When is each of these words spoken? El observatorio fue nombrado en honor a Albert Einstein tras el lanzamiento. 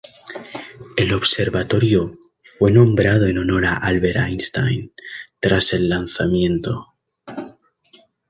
El 0.97 1.13
observatorio 1.13 2.17
fue 2.41 2.71
nombrado 2.71 3.27
en 3.27 3.37
honor 3.37 3.65
a 3.65 3.77
Albert 3.77 4.17
Einstein 4.17 4.95
tras 5.39 5.73
el 5.73 5.89
lanzamiento. 5.89 6.95